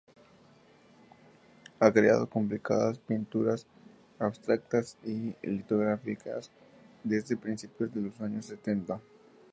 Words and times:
Ha 1.79 1.93
creado 1.93 2.27
complicadas 2.27 2.97
pinturas 2.97 3.67
abstractas 4.17 4.97
y 5.05 5.35
litografías 5.43 6.49
desde 7.03 7.37
principios 7.37 7.93
de 7.93 8.01
los 8.01 8.19
años 8.19 8.47
setenta. 8.47 8.99